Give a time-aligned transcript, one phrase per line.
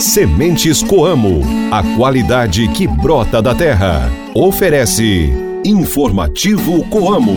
[0.00, 4.10] Sementes Coamo, a qualidade que brota da terra.
[4.34, 5.30] Oferece
[5.64, 7.36] Informativo Coamo.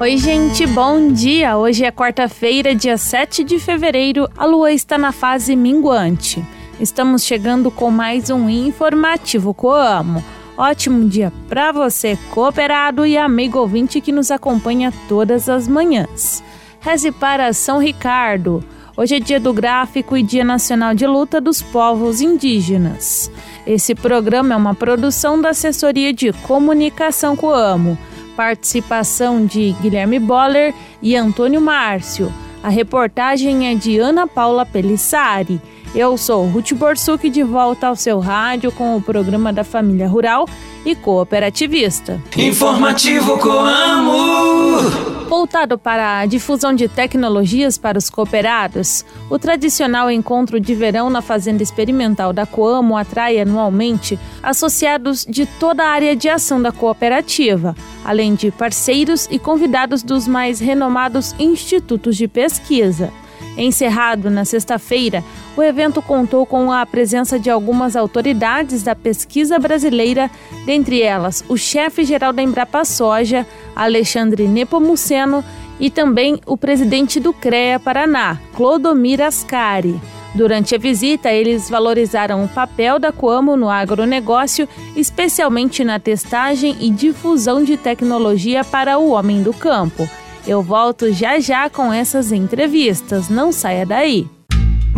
[0.00, 1.56] Oi, gente, bom dia!
[1.56, 6.44] Hoje é quarta-feira, dia 7 de fevereiro, a lua está na fase minguante.
[6.80, 10.22] Estamos chegando com mais um informativo Coamo.
[10.58, 16.42] Ótimo dia para você, cooperado e amigo ouvinte que nos acompanha todas as manhãs.
[16.80, 18.64] Reze para São Ricardo.
[18.96, 23.30] Hoje é dia do gráfico e dia nacional de luta dos povos indígenas.
[23.64, 27.96] Esse programa é uma produção da Assessoria de Comunicação Coamo.
[28.36, 32.34] Participação de Guilherme Boller e Antônio Márcio.
[32.64, 35.60] A reportagem é de Ana Paula Pelissari.
[35.94, 40.46] Eu sou Ruth Borsuk de volta ao seu rádio com o programa da Família Rural
[40.84, 42.20] e Cooperativista.
[42.36, 45.18] Informativo Coamo.
[45.28, 51.22] Voltado para a difusão de tecnologias para os cooperados, o tradicional encontro de verão na
[51.22, 57.74] Fazenda Experimental da Coamo atrai anualmente associados de toda a área de ação da cooperativa,
[58.04, 63.12] além de parceiros e convidados dos mais renomados institutos de pesquisa.
[63.58, 65.24] Encerrado na sexta-feira,
[65.56, 70.30] o evento contou com a presença de algumas autoridades da pesquisa brasileira,
[70.64, 73.44] dentre elas o chefe-geral da Embrapa Soja,
[73.74, 75.44] Alexandre Nepomuceno,
[75.80, 80.00] e também o presidente do CREA Paraná, Clodomir Ascari.
[80.34, 86.90] Durante a visita, eles valorizaram o papel da Coamo no agronegócio, especialmente na testagem e
[86.90, 90.08] difusão de tecnologia para o homem do campo.
[90.46, 94.26] Eu volto já já com essas entrevistas, não saia daí.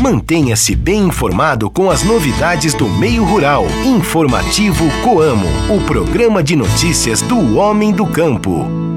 [0.01, 3.67] Mantenha-se bem informado com as novidades do meio rural.
[3.85, 8.90] Informativo Coamo, o programa de notícias do homem do campo.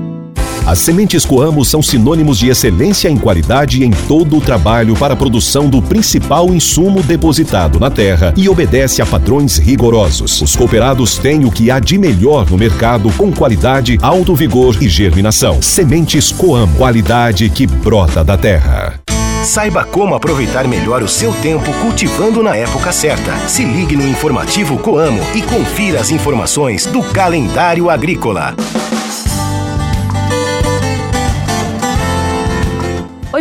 [0.74, 5.16] As sementes Coamo são sinônimos de excelência em qualidade em todo o trabalho para a
[5.16, 10.42] produção do principal insumo depositado na terra e obedece a padrões rigorosos.
[10.42, 14.90] Os cooperados têm o que há de melhor no mercado com qualidade, alto vigor e
[14.90, 15.62] germinação.
[15.62, 19.00] Sementes Coamo, qualidade que brota da terra.
[19.44, 23.38] Saiba como aproveitar melhor o seu tempo cultivando na época certa.
[23.48, 28.56] Se ligue no informativo Coamo e confira as informações do calendário agrícola.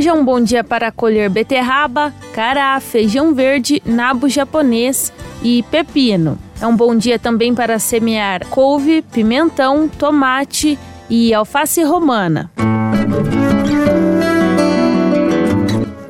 [0.02, 5.12] Hoje é um bom dia para colher beterraba, cará, feijão verde, nabo japonês
[5.44, 6.36] e pepino.
[6.60, 10.76] É um bom dia também para semear couve, pimentão, tomate
[11.08, 12.50] e alface romana.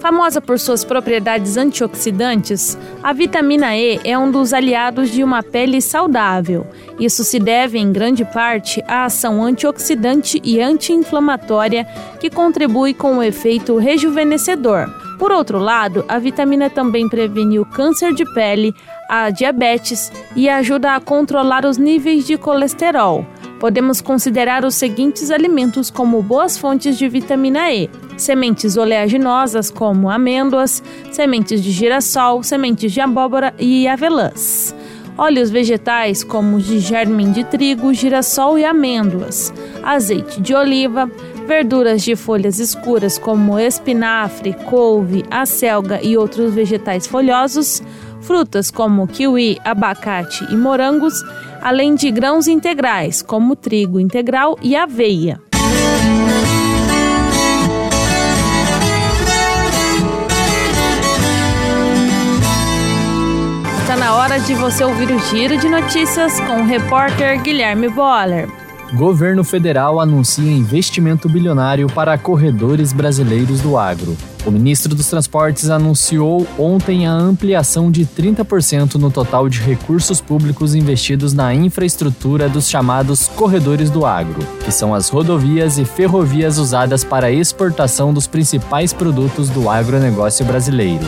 [0.02, 5.80] Famosa por suas propriedades antioxidantes, a vitamina E é um dos aliados de uma pele
[5.80, 6.66] saudável.
[6.98, 11.86] Isso se deve, em grande parte, à ação antioxidante e anti-inflamatória
[12.18, 14.88] que contribui com o efeito rejuvenescedor.
[15.20, 18.74] Por outro lado, a vitamina também previne o câncer de pele,
[19.08, 23.24] a diabetes e ajuda a controlar os níveis de colesterol
[23.62, 30.82] podemos considerar os seguintes alimentos como boas fontes de vitamina E: sementes oleaginosas, como amêndoas,
[31.10, 34.74] sementes de girassol, sementes de abóbora e avelãs.
[35.16, 39.52] Óleos vegetais, como os de germen de trigo, girassol e amêndoas,
[39.82, 41.10] azeite de oliva,
[41.46, 47.82] verduras de folhas escuras, como espinafre, couve, acelga e outros vegetais folhosos,
[48.22, 51.14] frutas como kiwi, abacate e morangos,
[51.60, 55.51] além de grãos integrais como trigo integral e aveia.
[63.92, 68.48] Está na hora de você ouvir o giro de notícias com o repórter Guilherme Boller.
[68.94, 74.16] Governo federal anuncia investimento bilionário para corredores brasileiros do agro.
[74.46, 80.74] O ministro dos Transportes anunciou ontem a ampliação de 30% no total de recursos públicos
[80.74, 87.04] investidos na infraestrutura dos chamados corredores do agro, que são as rodovias e ferrovias usadas
[87.04, 91.04] para a exportação dos principais produtos do agronegócio brasileiro.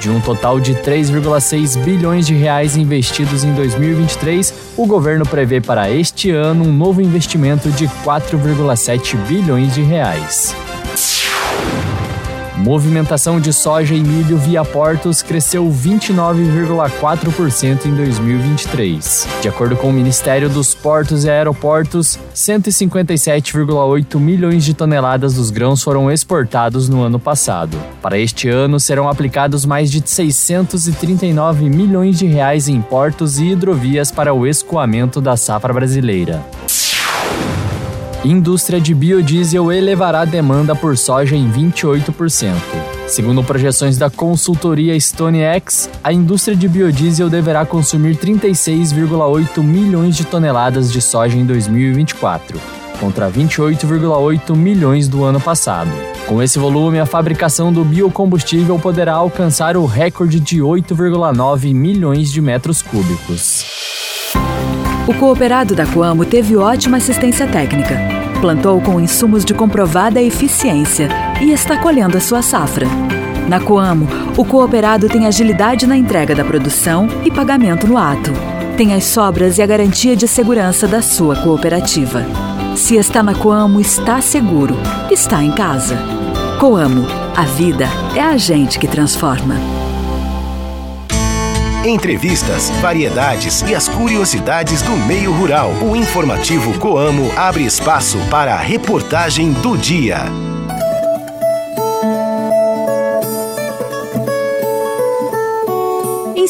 [0.00, 5.90] De um total de 3,6 bilhões de reais investidos em 2023, o governo prevê para
[5.90, 10.54] este ano um novo investimento de 4,7 bilhões de reais.
[12.56, 19.26] Movimentação de soja e milho via portos cresceu 29,4% em 2023.
[19.42, 25.82] De acordo com o Ministério dos Portos e Aeroportos, 157,8 milhões de toneladas dos grãos
[25.82, 27.76] foram exportados no ano passado.
[28.00, 34.12] Para este ano, serão aplicados mais de 639 milhões de reais em portos e hidrovias
[34.12, 36.40] para o escoamento da safra brasileira.
[38.24, 42.54] Indústria de biodiesel elevará a demanda por soja em 28%.
[43.06, 50.90] Segundo projeções da consultoria StoneX, a indústria de biodiesel deverá consumir 36,8 milhões de toneladas
[50.90, 52.58] de soja em 2024,
[52.98, 55.90] contra 28,8 milhões do ano passado.
[56.26, 62.40] Com esse volume, a fabricação do biocombustível poderá alcançar o recorde de 8,9 milhões de
[62.40, 63.83] metros cúbicos.
[65.06, 67.94] O cooperado da Coamo teve ótima assistência técnica.
[68.40, 71.08] Plantou com insumos de comprovada eficiência
[71.42, 72.86] e está colhendo a sua safra.
[73.46, 78.32] Na Coamo, o cooperado tem agilidade na entrega da produção e pagamento no ato.
[78.78, 82.24] Tem as sobras e a garantia de segurança da sua cooperativa.
[82.74, 84.74] Se está na Coamo, está seguro.
[85.10, 85.98] Está em casa.
[86.58, 87.06] Coamo.
[87.36, 87.86] A vida
[88.16, 89.83] é a gente que transforma.
[91.84, 95.70] Entrevistas, variedades e as curiosidades do meio rural.
[95.82, 100.53] O informativo Coamo abre espaço para a reportagem do dia.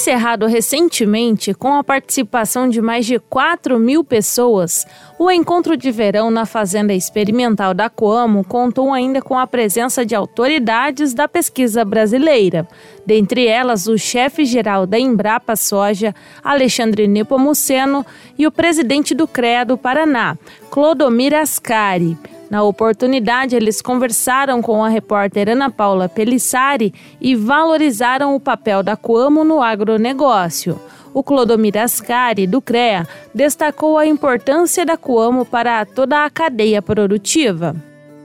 [0.04, 4.86] Encerrado recentemente com a participação de mais de 4 mil pessoas,
[5.18, 10.14] o encontro de verão na Fazenda Experimental da Coamo contou ainda com a presença de
[10.14, 12.68] autoridades da pesquisa brasileira,
[13.06, 18.04] dentre elas o chefe-geral da Embrapa Soja, Alexandre Nepomuceno,
[18.38, 20.36] e o presidente do CREA do Paraná,
[20.70, 22.14] Clodomir Ascari.
[22.54, 28.94] Na oportunidade, eles conversaram com a repórter Ana Paula Pelissari e valorizaram o papel da
[28.94, 30.80] Coamo no agronegócio.
[31.12, 37.74] O Clodomir Ascari, do CREA, destacou a importância da Coamo para toda a cadeia produtiva.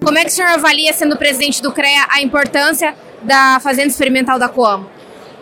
[0.06, 2.94] Como é que o senhor avalia, sendo presidente do CREA, a importância
[3.24, 4.86] da Fazenda Experimental da Coamo?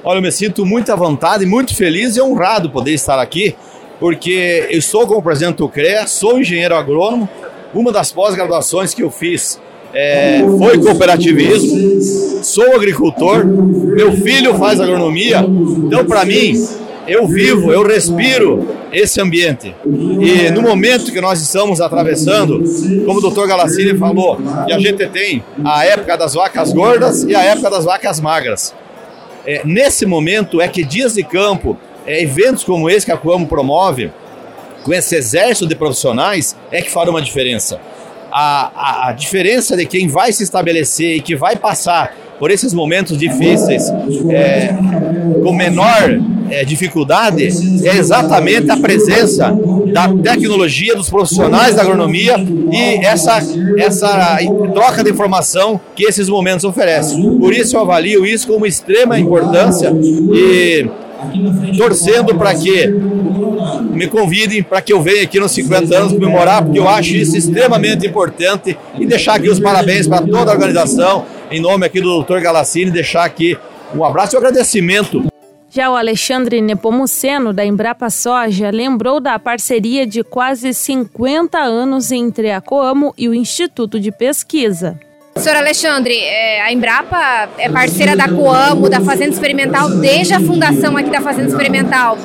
[0.01, 3.53] Olha, eu me sinto muito à vontade, muito feliz e honrado poder estar aqui,
[3.99, 7.27] porque eu sou como presidente do CREA, sou engenheiro agrônomo,
[7.77, 9.59] uma das pós-graduações que eu fiz
[9.93, 12.01] é, foi cooperativismo,
[12.43, 15.45] sou agricultor, meu filho faz agronomia,
[15.85, 16.53] então para mim
[17.07, 19.73] eu vivo, eu respiro esse ambiente.
[19.85, 22.63] E no momento que nós estamos atravessando,
[23.05, 24.37] como o doutor Galassini falou,
[24.69, 28.75] a gente tem a época das vacas gordas e a época das vacas magras.
[29.45, 33.47] É, nesse momento é que dias de campo, é, eventos como esse que a Coamo
[33.47, 34.11] promove,
[34.87, 37.77] com esse exército de profissionais, é que fará uma diferença.
[38.31, 42.73] A, a, a, diferença de quem vai se estabelecer e que vai passar por esses
[42.73, 43.89] momentos difíceis
[44.29, 44.73] é,
[45.43, 49.53] com menor é, dificuldade é exatamente a presença
[49.91, 52.35] da tecnologia, dos profissionais da agronomia
[52.71, 53.41] e essa,
[53.77, 54.37] essa
[54.73, 57.37] troca de informação que esses momentos oferecem.
[57.39, 60.87] Por isso eu avalio isso como extrema importância e
[61.77, 62.87] torcendo para que
[63.91, 67.35] me convidem para que eu venha aqui nos 50 anos comemorar, porque eu acho isso
[67.35, 72.23] extremamente importante e deixar aqui os parabéns para toda a organização, em nome aqui do
[72.23, 72.39] Dr.
[72.39, 73.57] Galassini, deixar aqui
[73.95, 75.25] um abraço e um agradecimento.
[75.69, 82.51] Já o Alexandre Nepomuceno, da Embrapa Soja, lembrou da parceria de quase 50 anos entre
[82.51, 84.97] a Coamo e o Instituto de Pesquisa.
[85.39, 90.97] Senhor Alexandre, é, a Embrapa é parceira da Coamo, da Fazenda Experimental, desde a fundação
[90.97, 92.17] aqui da Fazenda Experimental.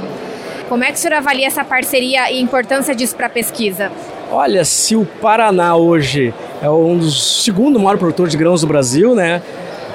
[0.69, 3.93] Como é que o senhor avalia essa parceria e a importância disso para a pesquisa?
[4.31, 9.15] Olha, se o Paraná hoje é um dos segundo maior produtor de grãos do Brasil,
[9.15, 9.43] né?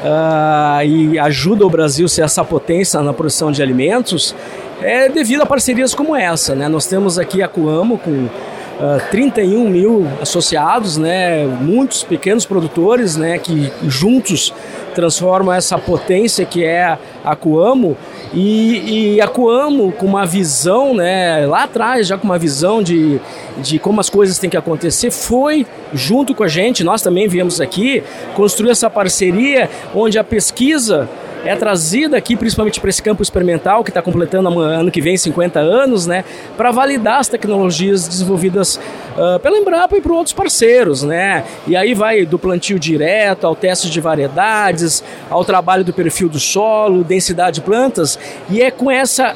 [0.04, 4.36] Uh, e ajuda o Brasil a ser essa potência na produção de alimentos,
[4.80, 6.68] é devido a parcerias como essa, né?
[6.68, 8.28] Nós temos aqui a Coamo com
[8.80, 14.54] uh, ah, 31 mil associados, né, muitos pequenos produtores né, que juntos
[14.96, 17.98] transformam essa potência que é a Coamo.
[18.34, 23.20] E, e a Coamo com uma visão, né, lá atrás já com uma visão de,
[23.58, 27.62] de como as coisas têm que acontecer, foi junto com a gente, nós também viemos
[27.62, 28.04] aqui,
[28.36, 31.10] construir essa parceria onde a pesquisa
[31.46, 35.60] é trazida aqui principalmente para esse campo experimental que está completando ano que vem 50
[35.60, 36.24] anos, né,
[36.56, 38.78] para validar as tecnologias desenvolvidas
[39.16, 41.44] uh, pela Embrapa e por outros parceiros, né.
[41.66, 46.40] E aí vai do plantio direto ao teste de variedades, ao trabalho do perfil do
[46.40, 49.36] solo, densidade de plantas, e é com essa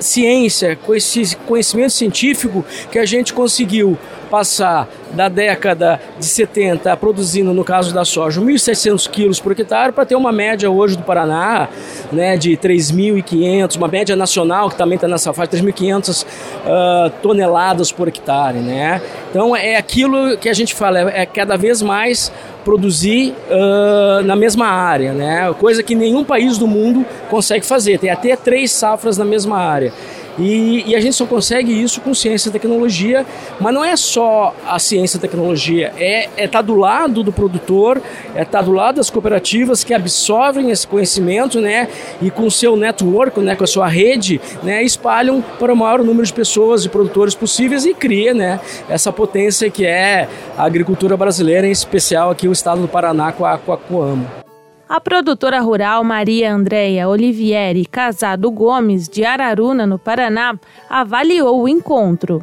[0.00, 7.52] ciência, com esse conhecimento científico que a gente conseguiu passar da década de 70 produzindo,
[7.52, 11.68] no caso da soja, 1.700 quilos por hectare para ter uma média hoje do Paraná
[12.12, 18.08] né, de 3.500, uma média nacional que também está nessa faixa, 3.500 uh, toneladas por
[18.08, 18.58] hectare.
[18.58, 19.00] Né?
[19.30, 22.32] Então é aquilo que a gente fala, é, é cada vez mais
[22.64, 25.54] produzir uh, na mesma área, né?
[25.60, 29.92] coisa que nenhum país do mundo consegue fazer, tem até três safras na mesma área.
[30.38, 33.24] E, e, a gente só consegue isso com ciência e tecnologia,
[33.58, 37.32] mas não é só a ciência e tecnologia, é estar é tá do lado do
[37.32, 38.02] produtor,
[38.34, 41.88] é estar tá do lado das cooperativas que absorvem esse conhecimento, né,
[42.20, 46.02] e com o seu network, né, com a sua rede, né, espalham para o maior
[46.02, 51.16] número de pessoas e produtores possíveis e cria, né, essa potência que é a agricultura
[51.16, 54.45] brasileira, em especial aqui o estado do Paraná com a, com a Coamo.
[54.88, 60.54] A produtora rural Maria Andréia Olivieri Casado Gomes, de Araruna, no Paraná,
[60.88, 62.40] avaliou o encontro.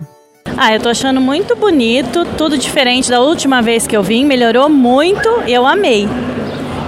[0.57, 4.67] Ah, eu tô achando muito bonito, tudo diferente da última vez que eu vim, melhorou
[4.67, 6.05] muito, eu amei.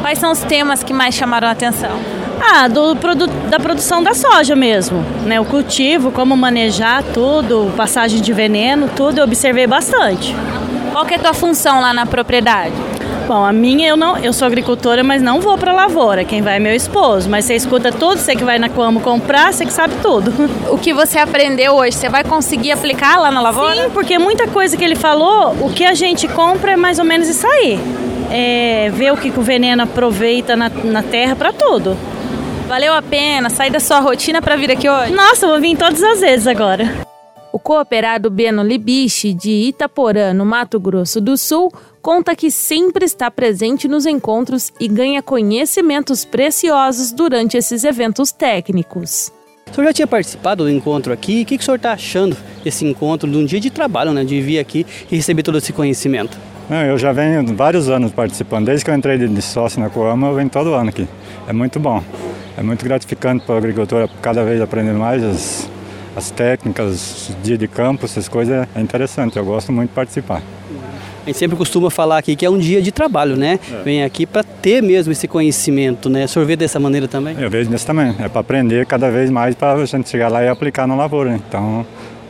[0.01, 2.01] Quais são os temas que mais chamaram a atenção?
[2.41, 2.93] Ah, do
[3.49, 5.39] da produção da soja mesmo, né?
[5.39, 10.35] O cultivo, como manejar tudo, passagem de veneno, tudo eu observei bastante.
[10.91, 12.73] Qual que é a tua função lá na propriedade?
[13.27, 16.23] Bom, a minha eu não, eu sou agricultora, mas não vou para lavoura.
[16.23, 17.27] Quem vai é meu esposo.
[17.27, 20.31] Mas você escuta tudo, você que vai na Coamo comprar, você que sabe tudo.
[20.69, 23.85] O que você aprendeu hoje, você vai conseguir aplicar lá na lavoura?
[23.85, 27.05] Sim, porque muita coisa que ele falou, o que a gente compra é mais ou
[27.05, 27.79] menos isso aí.
[28.29, 31.97] É ver o que o veneno aproveita na, na terra para tudo.
[32.67, 35.13] Valeu a pena sair da sua rotina para vir aqui hoje?
[35.13, 37.05] Nossa, eu vou vir todas as vezes agora.
[37.55, 41.71] O cooperado Beno Libiche, de Itaporã, no Mato Grosso do Sul,
[42.01, 49.31] conta que sempre está presente nos encontros e ganha conhecimentos preciosos durante esses eventos técnicos.
[49.71, 51.43] O senhor já tinha participado do encontro aqui?
[51.43, 54.25] O que o senhor está achando desse encontro, de um dia de trabalho, né?
[54.25, 56.37] De vir aqui e receber todo esse conhecimento?
[56.69, 58.65] Não, eu já venho vários anos participando.
[58.65, 61.07] Desde que eu entrei de sócio na Coama, eu venho todo ano aqui.
[61.47, 62.03] É muito bom.
[62.57, 65.69] É muito gratificante para o agricultor cada vez aprender mais as,
[66.15, 70.41] as técnicas, dia de campo, essas coisas, é interessante, eu gosto muito de participar.
[71.23, 73.59] A gente sempre costuma falar aqui que é um dia de trabalho, né?
[73.71, 73.83] É.
[73.83, 76.25] Vem aqui para ter mesmo esse conhecimento, né?
[76.25, 77.35] O senhor vê dessa maneira também?
[77.39, 78.15] Eu vejo dessa também.
[78.19, 81.35] É para aprender cada vez mais para a gente chegar lá e aplicar na lavoura.
[81.35, 81.83] Então,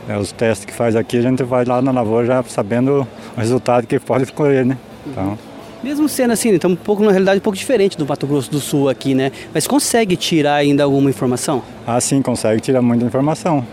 [0.08, 3.39] é, os testes que faz aqui, a gente vai lá na lavoura já sabendo o
[3.39, 4.77] resultado que pode escolher, né?
[5.06, 5.38] Então...
[5.84, 8.60] Mesmo sendo assim, então um pouco na realidade um pouco diferente do Mato Grosso do
[8.60, 9.32] Sul aqui, né?
[9.54, 11.62] Mas consegue tirar ainda alguma informação?
[11.86, 13.63] Ah, sim, consegue tirar muita informação.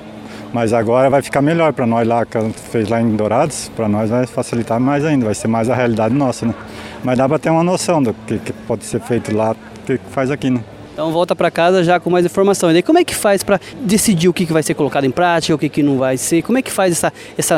[0.52, 2.38] Mas agora vai ficar melhor para nós lá, que
[2.70, 6.14] fez lá em Dourados, para nós vai facilitar mais ainda, vai ser mais a realidade
[6.14, 6.54] nossa, né?
[7.02, 9.98] Mas dá para ter uma noção do que, que pode ser feito lá, o que
[10.10, 10.62] faz aqui, né?
[10.92, 12.70] Então volta para casa já com mais informação.
[12.70, 15.10] E daí como é que faz para decidir o que, que vai ser colocado em
[15.10, 16.42] prática, o que, que não vai ser?
[16.42, 17.56] Como é que faz essa, essa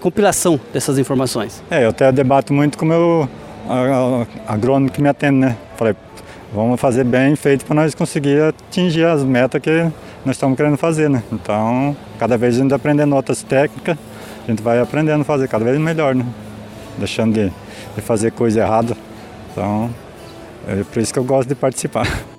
[0.00, 1.62] compilação dessas informações?
[1.70, 3.28] É, eu até debato muito com o meu
[4.46, 5.56] agrônomo que me atende, né?
[5.76, 5.96] Falei,
[6.52, 9.90] vamos fazer bem feito para nós conseguir atingir as metas que
[10.24, 11.22] nós estamos querendo fazer, né?
[11.30, 13.96] Então, cada vez a gente aprendendo outras técnicas,
[14.46, 16.24] a gente vai aprendendo a fazer cada vez melhor, né?
[16.98, 17.52] Deixando de,
[17.94, 18.96] de fazer coisa errada.
[19.52, 19.90] Então,
[20.66, 22.06] é por isso que eu gosto de participar.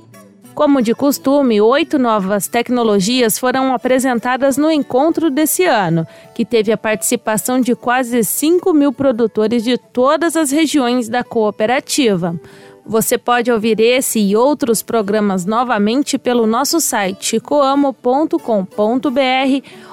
[0.55, 6.77] Como de costume, oito novas tecnologias foram apresentadas no encontro desse ano, que teve a
[6.77, 12.39] participação de quase 5 mil produtores de todas as regiões da cooperativa.
[12.87, 18.39] Você pode ouvir esse e outros programas novamente pelo nosso site coamo.com.br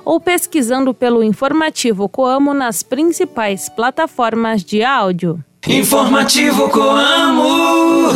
[0.05, 5.43] ou pesquisando pelo informativo Coamo nas principais plataformas de áudio.
[5.67, 8.13] Informativo Coamo.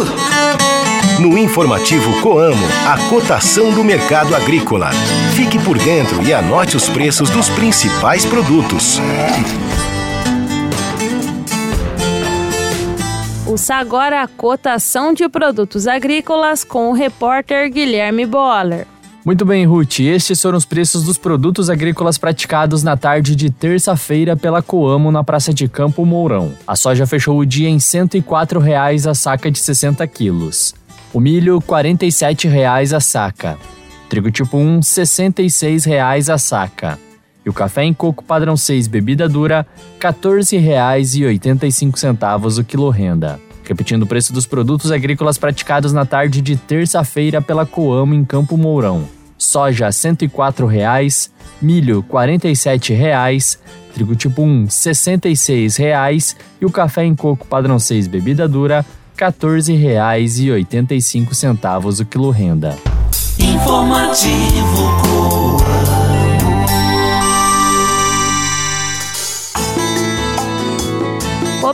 [1.20, 4.90] No informativo Coamo, a cotação do mercado agrícola.
[5.34, 9.00] Fique por dentro e anote os preços dos principais produtos.
[13.56, 18.86] Ouça agora a cotação de produtos agrícolas com o repórter Guilherme Boller.
[19.24, 20.00] Muito bem, Ruth.
[20.00, 25.24] Estes foram os preços dos produtos agrícolas praticados na tarde de terça-feira pela Coamo na
[25.24, 26.52] Praça de Campo Mourão.
[26.66, 30.74] A soja fechou o dia em 104 reais a saca de 60 quilos.
[31.10, 33.56] O milho, 47 reais a saca.
[34.10, 36.98] Trigo tipo 1, 66 reais a saca.
[37.42, 39.66] E o café em coco padrão 6 bebida dura,
[39.98, 43.45] R$ 14,85 o quilo renda.
[43.66, 48.56] Repetindo o preço dos produtos agrícolas praticados na tarde de terça-feira pela Coamo em Campo
[48.56, 49.08] Mourão.
[49.36, 51.30] Soja R$ 104,00,
[51.60, 53.58] milho R$ 47,00,
[53.92, 59.26] trigo tipo 1 R$ 66,00 e o café em coco padrão 6 bebida dura R$
[59.26, 62.76] 14,85 o quilo renda.
[63.38, 64.90] Informativo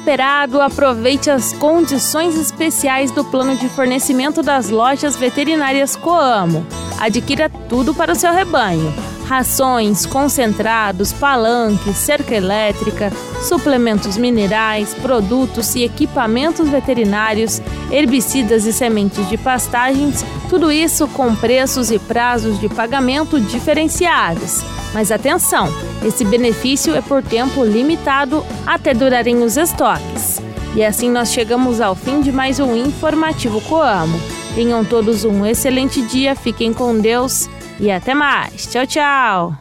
[0.03, 0.13] Coamo.
[0.13, 6.67] Cooperado, aproveite as condições especiais do plano de fornecimento das lojas veterinárias Coamo.
[7.01, 13.11] Adquira tudo para o seu rebanho rações, concentrados, palanques, cerca elétrica,
[13.41, 21.91] suplementos minerais, produtos e equipamentos veterinários, herbicidas e sementes de pastagens, tudo isso com preços
[21.91, 24.63] e prazos de pagamento diferenciados.
[24.93, 25.67] Mas atenção,
[26.05, 30.43] esse benefício é por tempo limitado até durarem os estoques.
[30.77, 34.21] E assim nós chegamos ao fim de mais um informativo Coamo.
[34.55, 37.49] Tenham todos um excelente dia, fiquem com Deus
[37.83, 38.67] e até mais.
[38.67, 39.59] Tchau, tchau.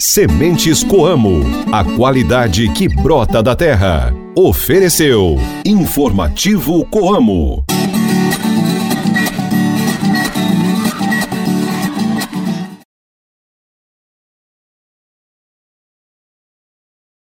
[0.00, 4.12] Sementes Coamo, a qualidade que brota da terra.
[4.34, 7.69] Ofereceu Informativo Coamo.